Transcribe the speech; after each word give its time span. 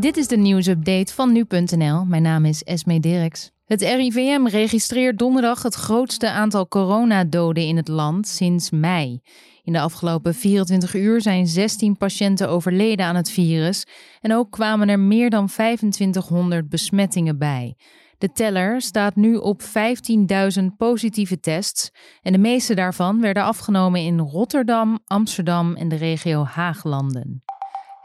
Dit 0.00 0.16
is 0.16 0.28
de 0.28 0.36
nieuwsupdate 0.36 1.14
van 1.14 1.32
nu.nl. 1.32 2.04
Mijn 2.04 2.22
naam 2.22 2.44
is 2.44 2.62
Esme 2.62 3.00
Dirks. 3.00 3.50
Het 3.64 3.80
RIVM 3.80 4.46
registreert 4.46 5.18
donderdag 5.18 5.62
het 5.62 5.74
grootste 5.74 6.30
aantal 6.30 6.68
coronadoden 6.68 7.62
in 7.62 7.76
het 7.76 7.88
land 7.88 8.28
sinds 8.28 8.70
mei. 8.70 9.20
In 9.62 9.72
de 9.72 9.80
afgelopen 9.80 10.34
24 10.34 10.94
uur 10.94 11.20
zijn 11.20 11.46
16 11.46 11.96
patiënten 11.96 12.48
overleden 12.48 13.06
aan 13.06 13.16
het 13.16 13.30
virus 13.30 13.86
en 14.20 14.34
ook 14.34 14.50
kwamen 14.50 14.88
er 14.88 15.00
meer 15.00 15.30
dan 15.30 15.46
2500 15.46 16.68
besmettingen 16.68 17.38
bij. 17.38 17.76
De 18.18 18.32
teller 18.32 18.80
staat 18.80 19.16
nu 19.16 19.36
op 19.36 19.62
15.000 19.62 20.64
positieve 20.76 21.40
tests 21.40 21.90
en 22.22 22.32
de 22.32 22.38
meeste 22.38 22.74
daarvan 22.74 23.20
werden 23.20 23.44
afgenomen 23.44 24.00
in 24.00 24.18
Rotterdam, 24.18 24.98
Amsterdam 25.04 25.74
en 25.74 25.88
de 25.88 25.96
regio 25.96 26.44
Haaglanden. 26.44 27.44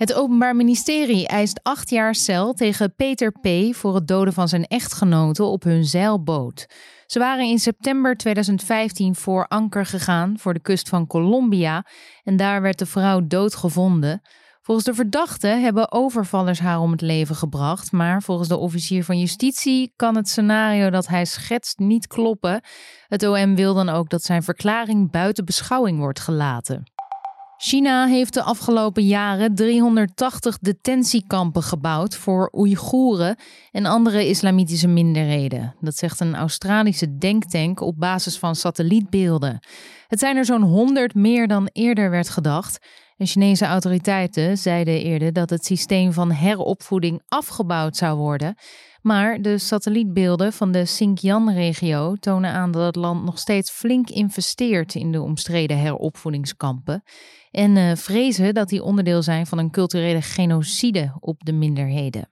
Het 0.00 0.14
Openbaar 0.14 0.56
Ministerie 0.56 1.26
eist 1.26 1.60
acht 1.62 1.90
jaar 1.90 2.14
cel 2.14 2.52
tegen 2.52 2.94
Peter 2.94 3.32
P. 3.32 3.74
voor 3.74 3.94
het 3.94 4.08
doden 4.08 4.32
van 4.32 4.48
zijn 4.48 4.64
echtgenote 4.64 5.44
op 5.44 5.62
hun 5.62 5.84
zeilboot. 5.84 6.66
Ze 7.06 7.18
waren 7.18 7.44
in 7.48 7.58
september 7.58 8.16
2015 8.16 9.14
voor 9.14 9.46
anker 9.46 9.86
gegaan 9.86 10.38
voor 10.38 10.54
de 10.54 10.60
kust 10.60 10.88
van 10.88 11.06
Colombia 11.06 11.86
en 12.24 12.36
daar 12.36 12.62
werd 12.62 12.78
de 12.78 12.86
vrouw 12.86 13.26
doodgevonden. 13.26 14.22
Volgens 14.62 14.86
de 14.86 14.94
verdachte 14.94 15.46
hebben 15.46 15.92
overvallers 15.92 16.60
haar 16.60 16.80
om 16.80 16.90
het 16.90 17.00
leven 17.00 17.36
gebracht, 17.36 17.92
maar 17.92 18.22
volgens 18.22 18.48
de 18.48 18.56
officier 18.56 19.04
van 19.04 19.18
justitie 19.18 19.92
kan 19.96 20.16
het 20.16 20.28
scenario 20.28 20.90
dat 20.90 21.06
hij 21.06 21.24
schetst 21.24 21.78
niet 21.78 22.06
kloppen. 22.06 22.60
Het 23.06 23.22
OM 23.26 23.54
wil 23.54 23.74
dan 23.74 23.88
ook 23.88 24.08
dat 24.08 24.22
zijn 24.22 24.42
verklaring 24.42 25.10
buiten 25.10 25.44
beschouwing 25.44 25.98
wordt 25.98 26.20
gelaten. 26.20 26.89
China 27.62 28.06
heeft 28.06 28.34
de 28.34 28.42
afgelopen 28.42 29.06
jaren 29.06 29.54
380 29.54 30.58
detentiekampen 30.58 31.62
gebouwd 31.62 32.16
voor 32.16 32.50
Oeigoeren 32.56 33.36
en 33.70 33.86
andere 33.86 34.28
islamitische 34.28 34.88
minderheden. 34.88 35.74
Dat 35.80 35.96
zegt 35.96 36.20
een 36.20 36.36
Australische 36.36 37.18
denktank 37.18 37.80
op 37.80 37.98
basis 37.98 38.38
van 38.38 38.56
satellietbeelden. 38.56 39.58
Het 40.06 40.18
zijn 40.18 40.36
er 40.36 40.44
zo'n 40.44 40.62
100 40.62 41.14
meer 41.14 41.48
dan 41.48 41.68
eerder 41.72 42.10
werd 42.10 42.28
gedacht. 42.28 42.86
En 43.16 43.26
Chinese 43.26 43.64
autoriteiten 43.64 44.58
zeiden 44.58 45.02
eerder 45.02 45.32
dat 45.32 45.50
het 45.50 45.64
systeem 45.64 46.12
van 46.12 46.30
heropvoeding 46.30 47.22
afgebouwd 47.28 47.96
zou 47.96 48.18
worden. 48.18 48.54
Maar 49.02 49.42
de 49.42 49.58
satellietbeelden 49.58 50.52
van 50.52 50.72
de 50.72 50.82
Xinjiang-regio 50.82 52.14
tonen 52.14 52.50
aan 52.50 52.70
dat 52.70 52.82
het 52.82 52.96
land 52.96 53.24
nog 53.24 53.38
steeds 53.38 53.70
flink 53.70 54.10
investeert 54.10 54.94
in 54.94 55.12
de 55.12 55.22
omstreden 55.22 55.78
heropvoedingskampen. 55.78 57.02
En 57.50 57.76
uh, 57.76 57.94
vrezen 57.94 58.54
dat 58.54 58.68
die 58.68 58.82
onderdeel 58.82 59.22
zijn 59.22 59.46
van 59.46 59.58
een 59.58 59.70
culturele 59.70 60.22
genocide 60.22 61.12
op 61.20 61.44
de 61.44 61.52
minderheden. 61.52 62.28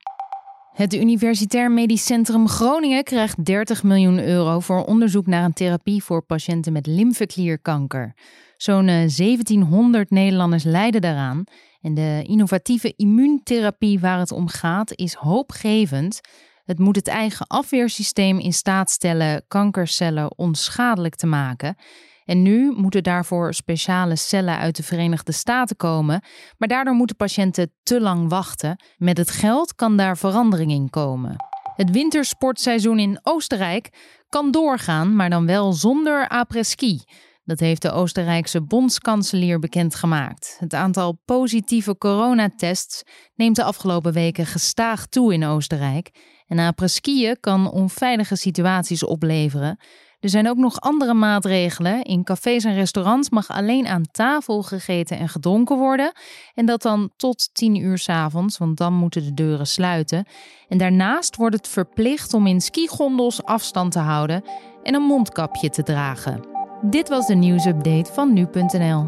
Het 0.72 0.94
Universitair 0.94 1.70
Medisch 1.70 2.05
Centrum 2.05 2.48
Groningen 2.48 3.05
krijgt 3.05 3.44
30 3.44 3.82
miljoen 3.82 4.25
euro 4.25 4.60
voor 4.60 4.84
onderzoek 4.84 5.27
naar 5.27 5.44
een 5.44 5.53
therapie 5.53 6.05
voor 6.05 6.22
patiënten 6.22 6.72
met 6.72 6.86
lymfeklierkanker. 6.86 8.14
Zo'n 8.56 8.86
1700 8.86 10.10
Nederlanders 10.10 10.64
lijden 10.64 11.00
daaraan. 11.00 11.44
En 11.80 11.94
de 11.94 12.25
innovatieve 12.27 12.92
immuuntherapie 12.97 14.00
waar 14.00 14.19
het 14.19 14.32
om 14.32 14.48
gaat 14.48 14.92
is 14.94 15.14
hoopgevend. 15.14 16.20
Het 16.69 16.78
moet 16.78 16.97
het 16.97 17.08
eigen 17.08 17.47
afweersysteem 17.47 18.38
in 18.38 18.52
staat 18.52 18.91
stellen 18.91 19.44
kankercellen 19.48 20.38
onschadelijk 20.38 21.14
te 21.14 21.27
maken. 21.27 21.77
En 22.25 22.42
nu 22.42 22.72
moeten 22.77 23.02
daarvoor 23.02 23.55
speciale 23.55 24.16
cellen 24.16 24.58
uit 24.58 24.77
de 24.77 24.83
Verenigde 24.83 25.33
Staten 25.33 25.77
komen, 25.77 26.22
maar 26.58 26.69
daardoor 26.69 26.94
moeten 26.94 27.16
patiënten 27.16 27.72
te 27.83 28.00
lang 28.00 28.28
wachten. 28.28 28.84
Met 28.97 29.16
het 29.16 29.30
geld 29.30 29.75
kan 29.75 29.97
daar 29.97 30.19
verandering 30.19 30.70
in 30.70 30.91
komen. 30.91 31.36
Het 31.77 31.91
wintersportseizoen 31.91 32.98
in 32.98 33.19
Oostenrijk 33.22 33.88
kan 34.28 34.50
doorgaan, 34.50 35.16
maar 35.16 35.30
dan 35.30 35.47
wel 35.47 35.72
zonder 35.72 36.28
après-ski. 36.28 37.00
Dat 37.48 37.60
heeft 37.60 37.82
de 37.82 37.91
Oostenrijkse 37.91 38.62
bondskanselier 38.62 39.59
bekendgemaakt. 39.59 40.56
Het 40.59 40.75
aantal 40.75 41.19
positieve 41.25 41.98
coronatests 41.98 43.03
neemt 43.34 43.56
de 43.56 43.64
afgelopen 43.64 44.12
weken 44.12 44.47
gestaag 44.47 45.06
toe 45.06 45.32
in 45.32 45.44
Oostenrijk. 45.44 46.10
En 46.47 46.58
après-skiën 46.58 47.37
kan 47.41 47.70
onveilige 47.70 48.37
situaties 48.37 49.04
opleveren. 49.04 49.78
Er 50.20 50.28
zijn 50.28 50.48
ook 50.48 50.56
nog 50.56 50.81
andere 50.81 51.14
maatregelen. 51.14 52.03
In 52.03 52.25
cafés 52.25 52.64
en 52.64 52.75
restaurants 52.75 53.31
mag 53.31 53.48
alleen 53.48 53.87
aan 53.87 54.10
tafel 54.10 54.62
gegeten 54.62 55.19
en 55.19 55.28
gedronken 55.28 55.76
worden. 55.76 56.12
En 56.54 56.66
dat 56.66 56.82
dan 56.82 57.10
tot 57.16 57.50
10 57.53 57.76
uur 57.76 57.98
s 57.98 58.08
avonds, 58.08 58.58
want 58.58 58.76
dan 58.76 58.92
moeten 58.92 59.25
de 59.25 59.34
deuren 59.34 59.66
sluiten. 59.66 60.26
En 60.69 60.78
daarnaast 60.78 61.37
wordt 61.37 61.56
het 61.56 61.69
verplicht 61.69 62.34
om 62.34 62.47
in 62.47 62.60
skigondels 62.60 63.44
afstand 63.44 63.92
te 63.92 63.98
houden 63.98 64.42
en 64.82 64.94
een 64.94 65.03
mondkapje 65.03 65.70
te 65.70 65.82
dragen. 65.82 66.57
Dit 66.83 67.09
was 67.09 67.27
de 67.27 67.34
nieuwsupdate 67.34 68.12
van 68.12 68.33
nu.nl. 68.33 69.06